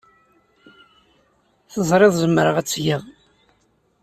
[1.71, 3.01] Teẓriḍ zemreɣ ad tt-geɣ.